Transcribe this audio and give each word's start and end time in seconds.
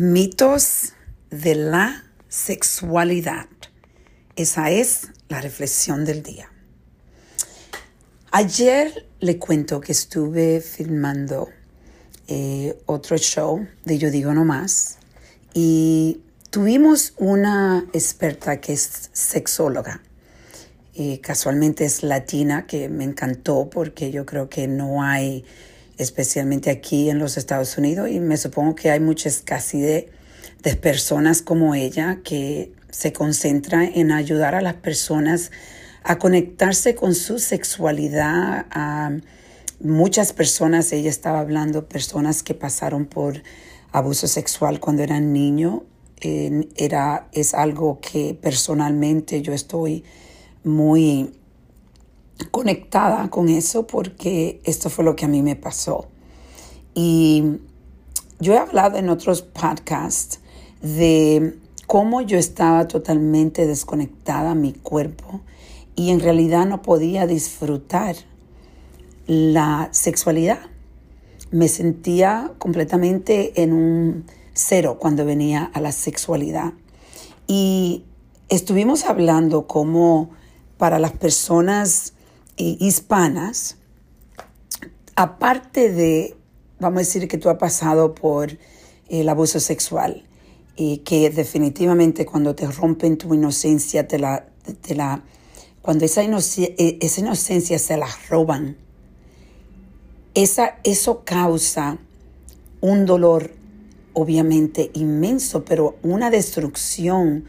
Mitos 0.00 0.92
de 1.28 1.56
la 1.56 2.04
sexualidad. 2.28 3.48
Esa 4.36 4.70
es 4.70 5.08
la 5.28 5.40
reflexión 5.40 6.04
del 6.04 6.22
día. 6.22 6.52
Ayer 8.30 9.08
le 9.18 9.38
cuento 9.40 9.80
que 9.80 9.90
estuve 9.90 10.60
filmando 10.60 11.48
eh, 12.28 12.78
otro 12.86 13.16
show 13.18 13.66
de 13.84 13.98
Yo 13.98 14.12
Digo 14.12 14.32
No 14.34 14.44
Más 14.44 14.98
y 15.52 16.20
tuvimos 16.50 17.14
una 17.16 17.84
experta 17.92 18.60
que 18.60 18.74
es 18.74 19.10
sexóloga. 19.12 20.00
Eh, 20.94 21.20
casualmente 21.20 21.84
es 21.84 22.04
latina, 22.04 22.68
que 22.68 22.88
me 22.88 23.02
encantó 23.02 23.68
porque 23.68 24.12
yo 24.12 24.24
creo 24.24 24.48
que 24.48 24.68
no 24.68 25.02
hay 25.02 25.44
especialmente 25.98 26.70
aquí 26.70 27.10
en 27.10 27.18
los 27.18 27.36
Estados 27.36 27.76
Unidos, 27.76 28.08
y 28.10 28.20
me 28.20 28.36
supongo 28.36 28.74
que 28.74 28.90
hay 28.90 29.00
mucha 29.00 29.28
escasez 29.28 30.06
de, 30.62 30.76
personas 30.76 31.40
como 31.40 31.74
ella 31.74 32.20
que 32.22 32.72
se 32.90 33.12
concentra 33.12 33.84
en 33.84 34.12
ayudar 34.12 34.54
a 34.54 34.60
las 34.60 34.74
personas 34.74 35.50
a 36.02 36.18
conectarse 36.18 36.94
con 36.94 37.14
su 37.14 37.38
sexualidad, 37.38 38.66
a 38.70 39.16
muchas 39.80 40.32
personas, 40.32 40.92
ella 40.92 41.10
estaba 41.10 41.40
hablando, 41.40 41.88
personas 41.88 42.42
que 42.42 42.54
pasaron 42.54 43.06
por 43.06 43.42
abuso 43.92 44.26
sexual 44.26 44.78
cuando 44.80 45.02
eran 45.02 45.32
niños, 45.32 45.82
era, 46.20 47.28
es 47.32 47.54
algo 47.54 48.00
que 48.00 48.36
personalmente 48.40 49.40
yo 49.40 49.52
estoy 49.52 50.04
muy 50.64 51.37
conectada 52.50 53.28
con 53.30 53.48
eso 53.48 53.86
porque 53.86 54.60
esto 54.64 54.90
fue 54.90 55.04
lo 55.04 55.16
que 55.16 55.24
a 55.24 55.28
mí 55.28 55.42
me 55.42 55.56
pasó. 55.56 56.08
Y 56.94 57.58
yo 58.40 58.54
he 58.54 58.58
hablado 58.58 58.98
en 58.98 59.08
otros 59.08 59.42
podcasts 59.42 60.40
de 60.80 61.58
cómo 61.86 62.20
yo 62.20 62.38
estaba 62.38 62.86
totalmente 62.86 63.66
desconectada 63.66 64.52
a 64.52 64.54
mi 64.54 64.72
cuerpo 64.72 65.40
y 65.96 66.10
en 66.10 66.20
realidad 66.20 66.66
no 66.66 66.82
podía 66.82 67.26
disfrutar 67.26 68.16
la 69.26 69.88
sexualidad. 69.90 70.60
Me 71.50 71.68
sentía 71.68 72.52
completamente 72.58 73.62
en 73.62 73.72
un 73.72 74.24
cero 74.52 74.98
cuando 75.00 75.24
venía 75.24 75.70
a 75.72 75.80
la 75.80 75.92
sexualidad. 75.92 76.72
Y 77.46 78.04
estuvimos 78.48 79.04
hablando 79.04 79.66
cómo 79.66 80.30
para 80.76 80.98
las 80.98 81.12
personas 81.12 82.12
hispanas, 82.58 83.76
aparte 85.14 85.90
de, 85.92 86.36
vamos 86.78 86.98
a 86.98 87.00
decir 87.00 87.28
que 87.28 87.38
tú 87.38 87.48
has 87.48 87.58
pasado 87.58 88.14
por 88.14 88.58
el 89.08 89.28
abuso 89.28 89.60
sexual, 89.60 90.24
y 90.76 90.98
que 90.98 91.30
definitivamente 91.30 92.24
cuando 92.24 92.54
te 92.54 92.66
rompen 92.68 93.18
tu 93.18 93.34
inocencia, 93.34 94.06
te 94.06 94.18
la, 94.18 94.46
te 94.80 94.94
la, 94.94 95.24
cuando 95.82 96.04
esa, 96.04 96.22
e, 96.22 96.98
esa 97.00 97.20
inocencia 97.20 97.78
se 97.78 97.96
la 97.96 98.08
roban, 98.28 98.76
esa, 100.34 100.78
eso 100.84 101.24
causa 101.24 101.98
un 102.80 103.06
dolor 103.06 103.50
obviamente 104.12 104.90
inmenso, 104.94 105.64
pero 105.64 105.96
una 106.02 106.30
destrucción 106.30 107.44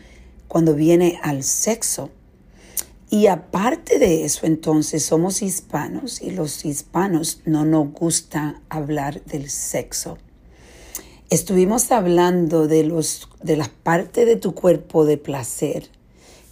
cuando 0.47 0.73
viene 0.73 1.19
al 1.21 1.43
sexo. 1.43 2.09
Y 3.11 3.25
aparte 3.25 3.97
de 3.97 4.23
eso, 4.23 4.45
entonces 4.45 5.03
somos 5.03 5.41
hispanos 5.41 6.21
y 6.21 6.29
los 6.29 6.63
hispanos 6.63 7.41
no 7.43 7.65
nos 7.65 7.91
gusta 7.91 8.61
hablar 8.69 9.23
del 9.25 9.49
sexo. 9.49 10.19
Estuvimos 11.31 11.91
hablando 11.91 12.67
de, 12.67 12.83
los, 12.83 13.27
de 13.41 13.57
las 13.57 13.69
partes 13.69 14.27
de 14.27 14.35
tu 14.35 14.53
cuerpo 14.53 15.05
de 15.05 15.17
placer 15.17 15.89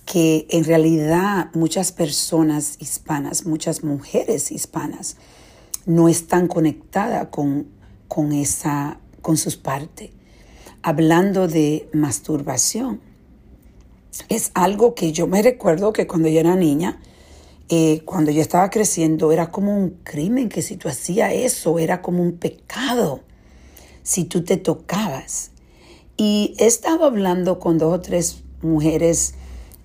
que 0.06 0.48
en 0.50 0.64
realidad 0.64 1.52
muchas 1.54 1.92
personas 1.92 2.78
hispanas, 2.80 3.46
muchas 3.46 3.84
mujeres 3.84 4.52
hispanas, 4.52 5.18
no 5.86 6.10
están 6.10 6.48
conectadas 6.48 7.28
con, 7.28 7.68
con, 8.08 8.32
esa, 8.32 9.00
con 9.22 9.38
sus 9.38 9.58
partes. 9.58 10.10
Hablando 10.82 11.48
de 11.48 11.88
masturbación 11.94 13.02
es 14.30 14.52
algo 14.54 14.96
que 14.96 15.12
yo 15.12 15.28
me 15.28 15.42
recuerdo 15.42 15.94
que 15.94 16.08
cuando 16.08 16.30
yo 16.30 16.40
era 16.40 16.56
niña, 16.56 17.00
eh, 17.70 18.02
cuando 18.06 18.32
yo 18.32 18.42
estaba 18.42 18.70
creciendo, 18.70 19.32
era 19.32 19.52
como 19.52 19.78
un 19.78 20.00
crimen 20.04 20.50
que 20.50 20.62
si 20.62 20.78
tú 20.78 20.88
hacías 20.88 21.34
eso, 21.34 21.80
era 21.80 22.02
como 22.02 22.24
un 22.24 22.34
pecado 22.38 23.22
si 24.04 24.24
tú 24.24 24.44
te 24.44 24.56
tocabas. 24.56 25.52
Y 26.16 26.56
he 26.60 26.66
estado 26.66 27.06
hablando 27.06 27.60
con 27.60 27.78
dos 27.78 27.94
o 27.94 28.00
tres 28.00 28.44
mujeres 28.62 29.36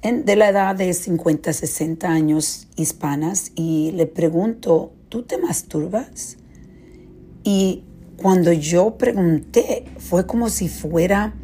de 0.03 0.37
la 0.37 0.49
edad 0.49 0.77
de 0.77 0.95
50, 0.95 1.53
60 1.53 2.09
años 2.09 2.69
hispanas 2.77 3.53
y 3.55 3.91
le 3.93 4.07
pregunto, 4.07 4.93
¿tú 5.09 5.23
te 5.23 5.39
masturbas? 5.39 6.39
Y 7.45 7.85
cuando 8.17 8.53
yo 8.53 8.97
pregunté, 8.97 9.85
fue 9.99 10.27
como 10.27 10.49
si 10.49 10.69
fuera 10.69 11.35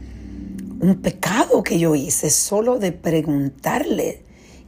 un 0.81 0.97
pecado 0.97 1.63
que 1.63 1.79
yo 1.79 1.95
hice 1.95 2.31
solo 2.31 2.79
de 2.79 2.93
preguntarle 2.93 4.23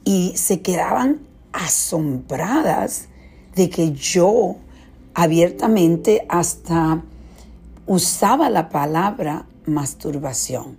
y 0.04 0.32
se 0.36 0.60
quedaban 0.60 1.20
asombradas 1.52 3.08
de 3.54 3.70
que 3.70 3.92
yo 3.92 4.56
abiertamente 5.14 6.26
hasta 6.28 7.02
usaba 7.86 8.50
la 8.50 8.68
palabra 8.68 9.46
masturbación. 9.66 10.78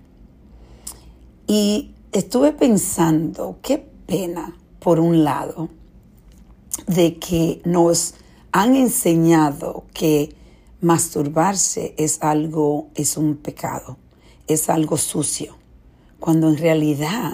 Y 1.48 1.92
estuve 2.12 2.52
pensando, 2.52 3.58
qué 3.62 3.78
pena, 3.78 4.58
por 4.80 5.00
un 5.00 5.24
lado, 5.24 5.70
de 6.88 7.18
que 7.20 7.62
nos 7.66 8.16
han 8.52 8.76
enseñado 8.76 9.86
que 9.94 10.36
masturbarse 10.82 11.94
es 11.98 12.22
algo, 12.22 12.90
es 12.96 13.18
un 13.18 13.36
pecado 13.36 13.98
es 14.54 14.70
algo 14.70 14.98
sucio, 14.98 15.58
cuando 16.20 16.50
en 16.50 16.58
realidad 16.58 17.34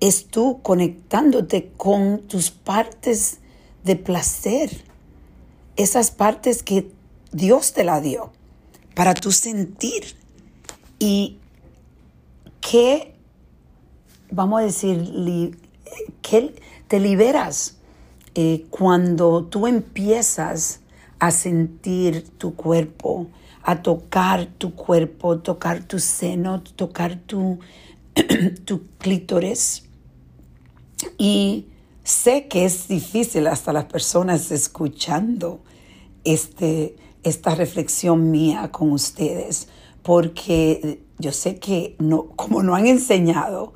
es 0.00 0.26
tú 0.26 0.60
conectándote 0.62 1.70
con 1.76 2.20
tus 2.28 2.50
partes 2.50 3.38
de 3.84 3.96
placer, 3.96 4.84
esas 5.76 6.10
partes 6.10 6.62
que 6.62 6.90
Dios 7.32 7.72
te 7.72 7.84
la 7.84 8.00
dio 8.00 8.32
para 8.94 9.14
tu 9.14 9.32
sentir. 9.32 10.16
Y 10.98 11.38
que, 12.60 13.14
vamos 14.30 14.60
a 14.60 14.64
decir, 14.64 15.56
que 16.22 16.54
te 16.88 16.98
liberas 16.98 17.76
eh, 18.34 18.66
cuando 18.70 19.44
tú 19.44 19.66
empiezas 19.66 20.80
a 21.18 21.30
sentir 21.30 22.28
tu 22.38 22.54
cuerpo, 22.54 23.28
a 23.68 23.82
tocar 23.82 24.46
tu 24.46 24.74
cuerpo, 24.74 25.40
tocar 25.40 25.84
tu 25.84 25.98
seno, 25.98 26.62
tocar 26.62 27.16
tu, 27.16 27.58
tu 28.64 28.86
clítoris. 28.96 29.82
Y 31.18 31.66
sé 32.02 32.48
que 32.48 32.64
es 32.64 32.88
difícil 32.88 33.46
hasta 33.46 33.74
las 33.74 33.84
personas 33.84 34.50
escuchando 34.52 35.60
este, 36.24 36.96
esta 37.22 37.54
reflexión 37.54 38.30
mía 38.30 38.70
con 38.72 38.90
ustedes, 38.90 39.68
porque 40.02 41.02
yo 41.18 41.32
sé 41.32 41.58
que 41.58 41.94
no, 41.98 42.28
como 42.36 42.62
no 42.62 42.74
han 42.74 42.86
enseñado 42.86 43.74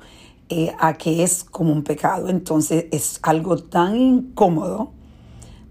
eh, 0.49 0.73
a 0.79 0.95
que 0.95 1.21
es 1.21 1.43
como 1.43 1.71
un 1.71 1.83
pecado, 1.83 2.29
entonces 2.29 2.87
es 2.89 3.19
algo 3.21 3.59
tan 3.59 3.95
incómodo 3.95 4.91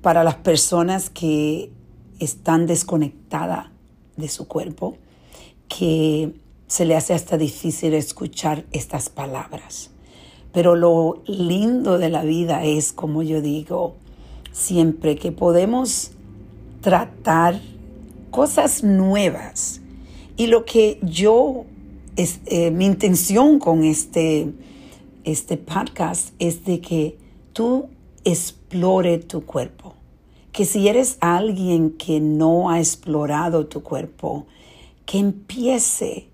para 0.01 0.23
las 0.23 0.37
personas 0.37 1.11
que 1.11 1.73
están 2.21 2.67
desconectadas 2.69 3.73
de 4.17 4.29
su 4.29 4.47
cuerpo 4.49 4.97
que 5.69 6.33
se 6.67 6.85
le 6.85 6.97
hace 6.97 7.15
hasta 7.15 7.37
difícil 7.39 7.95
escuchar 7.95 8.65
estas 8.73 9.09
palabras. 9.09 9.91
Pero 10.53 10.77
lo 10.77 11.23
lindo 11.27 11.99
de 11.99 12.11
la 12.11 12.25
vida 12.25 12.65
es, 12.65 12.93
como 12.93 13.23
yo 13.23 13.41
digo, 13.41 13.95
siempre 14.53 15.17
que 15.17 15.33
podemos 15.33 16.13
tratar 16.81 17.61
cosas 18.31 18.83
nuevas. 18.85 19.81
Y 20.37 20.47
lo 20.47 20.65
que 20.65 20.99
yo, 21.03 21.65
es, 22.17 22.41
eh, 22.47 22.71
mi 22.71 22.87
intención 22.87 23.59
con 23.59 23.85
este, 23.85 24.53
este 25.25 25.57
podcast 25.57 26.35
es 26.39 26.65
de 26.65 26.81
que 26.81 27.17
tú 27.53 27.89
explore 28.25 29.19
tu 29.19 29.45
cuerpo 29.45 29.95
que 30.53 30.67
si 30.67 30.87
eres 30.87 31.17
alguien 31.21 31.91
que 31.97 32.21
no 32.21 32.71
ha 32.71 32.79
explorado 32.79 33.67
tu 33.67 33.83
cuerpo, 33.83 34.47
que 35.07 35.19
empiece 35.19 36.29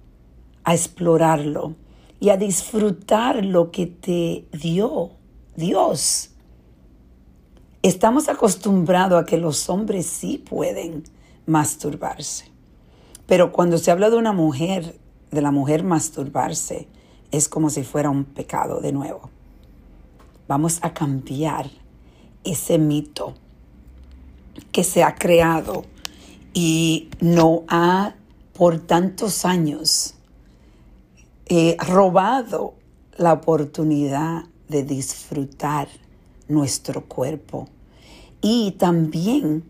a 0.64 0.74
explorarlo 0.74 1.74
y 2.20 2.30
a 2.30 2.36
disfrutar 2.36 3.44
lo 3.44 3.70
que 3.70 3.86
te 3.86 4.44
dio 4.52 5.12
Dios. 5.56 6.30
Estamos 7.82 8.28
acostumbrados 8.28 9.22
a 9.22 9.24
que 9.24 9.38
los 9.38 9.70
hombres 9.70 10.06
sí 10.06 10.38
pueden 10.38 11.04
masturbarse, 11.46 12.50
pero 13.26 13.52
cuando 13.52 13.78
se 13.78 13.92
habla 13.92 14.10
de 14.10 14.16
una 14.16 14.32
mujer, 14.32 14.98
de 15.30 15.42
la 15.42 15.52
mujer 15.52 15.84
masturbarse 15.84 16.88
es 17.30 17.48
como 17.48 17.70
si 17.70 17.84
fuera 17.84 18.10
un 18.10 18.24
pecado 18.24 18.80
de 18.80 18.92
nuevo. 18.92 19.30
Vamos 20.48 20.80
a 20.82 20.92
cambiar 20.92 21.70
ese 22.42 22.78
mito 22.78 23.34
que 24.72 24.84
se 24.84 25.02
ha 25.02 25.14
creado 25.14 25.84
y 26.54 27.08
no 27.20 27.64
ha 27.68 28.14
por 28.52 28.80
tantos 28.80 29.44
años 29.44 30.14
eh, 31.46 31.76
robado 31.78 32.74
la 33.16 33.32
oportunidad 33.32 34.44
de 34.68 34.82
disfrutar 34.82 35.88
nuestro 36.48 37.04
cuerpo 37.04 37.68
y 38.40 38.72
también 38.72 39.64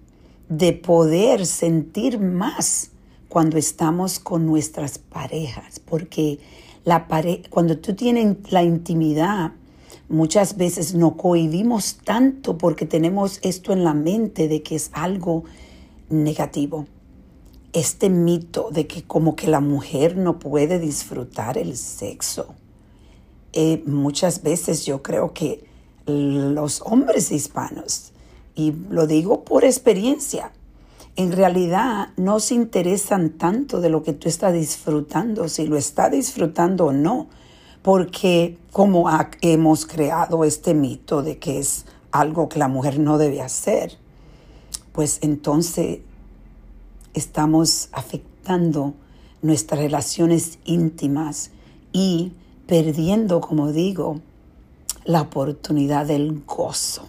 de 0.49 0.73
poder 0.73 1.47
sentir 1.47 2.19
más 2.19 2.91
cuando 3.29 3.59
estamos 3.59 4.19
con 4.19 4.47
nuestras 4.47 4.99
parejas, 4.99 5.81
porque 5.81 6.39
la 6.85 7.07
cuando 7.51 7.79
tú 7.79 7.95
tienes 7.95 8.37
la 8.51 8.63
intimidad, 8.63 9.53
muchas 10.09 10.57
veces 10.57 10.95
no 10.95 11.17
cohibimos 11.17 11.99
tanto 12.05 12.59
porque 12.59 12.87
tenemos 12.87 13.41
esto 13.43 13.73
en 13.73 13.85
la 13.85 13.95
mente 13.95 14.49
de 14.49 14.63
que 14.63 14.77
es 14.77 14.91
algo 14.93 15.45
negativo. 16.09 16.87
Este 17.73 18.09
mito 18.09 18.71
de 18.71 18.87
que 18.87 19.03
como 19.03 19.37
que 19.37 19.47
la 19.47 19.61
mujer 19.61 20.17
no 20.17 20.39
puede 20.39 20.79
disfrutar 20.79 21.59
el 21.59 21.77
sexo. 21.77 22.55
Eh, 23.53 23.83
muchas 23.87 24.43
veces 24.43 24.87
yo 24.87 25.03
creo 25.03 25.33
que 25.33 25.65
los 26.07 26.81
hombres 26.83 27.31
hispanos, 27.31 28.13
y 28.55 28.73
lo 28.73 29.07
digo 29.07 29.45
por 29.45 29.65
experiencia, 29.65 30.53
en 31.17 31.33
realidad 31.33 32.09
no 32.17 32.41
se 32.41 32.55
interesan 32.55 33.31
tanto 33.31 33.81
de 33.81 33.91
lo 33.91 34.03
que 34.03 34.13
tú 34.13 34.29
estás 34.29 34.55
disfrutando, 34.55 35.49
si 35.49 35.67
lo 35.67 35.77
está 35.77 36.09
disfrutando 36.09 36.87
o 36.87 36.93
no, 36.93 37.29
porque 37.83 38.59
como 38.73 39.09
hemos 39.41 39.87
creado 39.87 40.45
este 40.45 40.75
mito 40.75 41.23
de 41.23 41.39
que 41.39 41.59
es 41.59 41.87
algo 42.11 42.49
que 42.49 42.59
la 42.59 42.69
mujer 42.69 42.99
no 42.99 43.19
debe 43.19 43.41
hacer, 43.41 43.99
pues 44.93 45.19
entonces 45.23 46.01
estamos 47.15 47.89
afectando 47.93 48.95
nuestras 49.43 49.81
relaciones 49.81 50.59
íntimas 50.65 51.51
y 51.93 52.33
perdiendo, 52.67 53.41
como 53.41 53.73
digo, 53.73 54.21
la 55.05 55.23
oportunidad 55.23 56.07
del 56.07 56.43
gozo, 56.45 57.09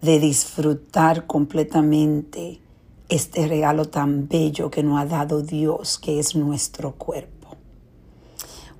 de 0.00 0.20
disfrutar 0.20 1.26
completamente 1.26 2.60
este 3.08 3.46
regalo 3.46 3.84
tan 3.84 4.28
bello 4.28 4.70
que 4.70 4.82
nos 4.82 5.00
ha 5.00 5.06
dado 5.06 5.42
Dios, 5.42 5.98
que 5.98 6.18
es 6.18 6.34
nuestro 6.34 6.92
cuerpo. 6.92 7.43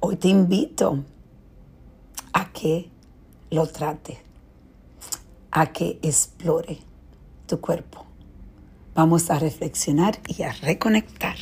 Hoy 0.07 0.17
te 0.17 0.29
invito 0.29 1.03
a 2.35 2.53
que 2.53 2.91
lo 3.51 3.67
trate, 3.67 4.19
a 5.51 5.73
que 5.73 5.99
explore 6.03 6.81
tu 7.47 7.59
cuerpo. 7.59 8.05
Vamos 8.95 9.31
a 9.31 9.39
reflexionar 9.39 10.21
y 10.27 10.43
a 10.43 10.53
reconectar. 10.53 11.37